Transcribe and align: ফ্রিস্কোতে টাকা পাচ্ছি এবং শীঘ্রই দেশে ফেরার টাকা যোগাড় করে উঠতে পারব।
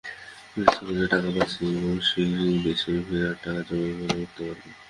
ফ্রিস্কোতে 0.51 1.05
টাকা 1.13 1.29
পাচ্ছি 1.35 1.63
এবং 1.77 1.95
শীঘ্রই 2.09 2.57
দেশে 2.65 2.91
ফেরার 3.07 3.35
টাকা 3.43 3.61
যোগাড় 3.67 3.93
করে 3.99 4.15
উঠতে 4.23 4.41
পারব। 4.47 4.63